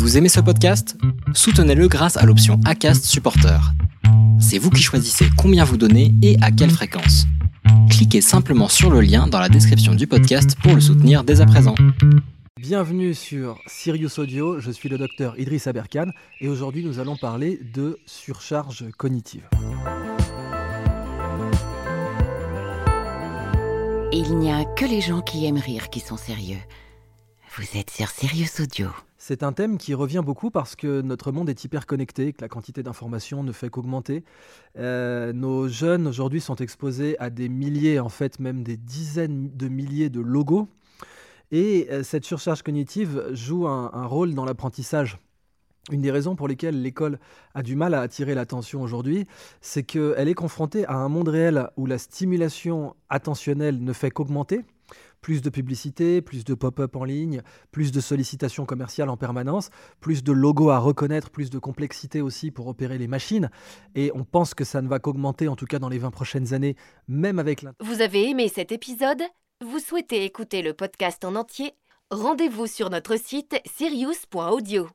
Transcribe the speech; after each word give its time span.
Vous 0.00 0.16
aimez 0.16 0.30
ce 0.30 0.40
podcast? 0.40 0.96
Soutenez-le 1.34 1.86
grâce 1.86 2.16
à 2.16 2.24
l'option 2.24 2.58
ACAST 2.64 3.04
Supporter. 3.04 3.60
C'est 4.40 4.56
vous 4.56 4.70
qui 4.70 4.82
choisissez 4.82 5.26
combien 5.36 5.62
vous 5.62 5.76
donnez 5.76 6.14
et 6.22 6.38
à 6.40 6.50
quelle 6.50 6.70
fréquence. 6.70 7.26
Cliquez 7.90 8.22
simplement 8.22 8.68
sur 8.68 8.90
le 8.90 9.02
lien 9.02 9.26
dans 9.26 9.38
la 9.38 9.50
description 9.50 9.94
du 9.94 10.06
podcast 10.06 10.56
pour 10.62 10.74
le 10.74 10.80
soutenir 10.80 11.22
dès 11.22 11.42
à 11.42 11.46
présent. 11.46 11.74
Bienvenue 12.58 13.12
sur 13.12 13.58
Sirius 13.66 14.18
Audio, 14.18 14.58
je 14.58 14.70
suis 14.70 14.88
le 14.88 14.96
docteur 14.96 15.38
Idriss 15.38 15.66
Aberkan 15.66 16.06
et 16.40 16.48
aujourd'hui 16.48 16.82
nous 16.82 16.98
allons 16.98 17.18
parler 17.18 17.60
de 17.74 17.98
surcharge 18.06 18.86
cognitive. 18.96 19.46
Il 24.12 24.38
n'y 24.38 24.50
a 24.50 24.64
que 24.64 24.86
les 24.86 25.02
gens 25.02 25.20
qui 25.20 25.44
aiment 25.44 25.58
rire 25.58 25.90
qui 25.90 26.00
sont 26.00 26.16
sérieux. 26.16 26.60
Vous 27.54 27.78
êtes 27.78 27.90
sur 27.90 28.08
Sirius 28.08 28.60
Audio. 28.60 28.88
C'est 29.22 29.42
un 29.42 29.52
thème 29.52 29.76
qui 29.76 29.92
revient 29.92 30.22
beaucoup 30.24 30.50
parce 30.50 30.74
que 30.76 31.02
notre 31.02 31.30
monde 31.30 31.50
est 31.50 31.62
hyper 31.62 31.84
connecté, 31.84 32.32
que 32.32 32.40
la 32.40 32.48
quantité 32.48 32.82
d'informations 32.82 33.42
ne 33.42 33.52
fait 33.52 33.68
qu'augmenter. 33.68 34.24
Euh, 34.78 35.34
nos 35.34 35.68
jeunes 35.68 36.06
aujourd'hui 36.06 36.40
sont 36.40 36.56
exposés 36.56 37.18
à 37.18 37.28
des 37.28 37.50
milliers, 37.50 38.00
en 38.00 38.08
fait 38.08 38.38
même 38.38 38.62
des 38.62 38.78
dizaines 38.78 39.54
de 39.54 39.68
milliers 39.68 40.08
de 40.08 40.20
logos. 40.20 40.68
Et 41.50 41.88
euh, 41.90 42.02
cette 42.02 42.24
surcharge 42.24 42.62
cognitive 42.62 43.26
joue 43.32 43.68
un, 43.68 43.90
un 43.92 44.06
rôle 44.06 44.32
dans 44.32 44.46
l'apprentissage. 44.46 45.18
Une 45.92 46.00
des 46.00 46.10
raisons 46.10 46.34
pour 46.34 46.48
lesquelles 46.48 46.80
l'école 46.80 47.18
a 47.54 47.62
du 47.62 47.76
mal 47.76 47.92
à 47.92 48.00
attirer 48.00 48.34
l'attention 48.34 48.80
aujourd'hui, 48.80 49.26
c'est 49.60 49.82
qu'elle 49.82 50.28
est 50.28 50.34
confrontée 50.34 50.86
à 50.86 50.94
un 50.94 51.10
monde 51.10 51.28
réel 51.28 51.68
où 51.76 51.84
la 51.84 51.98
stimulation 51.98 52.96
attentionnelle 53.10 53.84
ne 53.84 53.92
fait 53.92 54.10
qu'augmenter 54.10 54.62
plus 55.20 55.42
de 55.42 55.50
publicité, 55.50 56.22
plus 56.22 56.44
de 56.44 56.54
pop-up 56.54 56.96
en 56.96 57.04
ligne, 57.04 57.42
plus 57.70 57.92
de 57.92 58.00
sollicitations 58.00 58.66
commerciales 58.66 59.08
en 59.08 59.16
permanence, 59.16 59.70
plus 60.00 60.22
de 60.22 60.32
logos 60.32 60.70
à 60.70 60.78
reconnaître, 60.78 61.30
plus 61.30 61.50
de 61.50 61.58
complexité 61.58 62.20
aussi 62.20 62.50
pour 62.50 62.66
opérer 62.66 62.98
les 62.98 63.08
machines. 63.08 63.50
Et 63.94 64.10
on 64.14 64.24
pense 64.24 64.54
que 64.54 64.64
ça 64.64 64.82
ne 64.82 64.88
va 64.88 64.98
qu'augmenter, 64.98 65.48
en 65.48 65.56
tout 65.56 65.66
cas 65.66 65.78
dans 65.78 65.88
les 65.88 65.98
20 65.98 66.10
prochaines 66.10 66.54
années, 66.54 66.76
même 67.08 67.38
avec 67.38 67.62
l'internet. 67.62 67.94
Vous 67.94 68.02
avez 68.02 68.28
aimé 68.28 68.48
cet 68.48 68.72
épisode? 68.72 69.22
Vous 69.64 69.78
souhaitez 69.78 70.24
écouter 70.24 70.62
le 70.62 70.72
podcast 70.72 71.24
en 71.24 71.34
entier? 71.34 71.72
Rendez-vous 72.10 72.66
sur 72.66 72.90
notre 72.90 73.16
site 73.16 73.60
sirius.audio. 73.66 74.88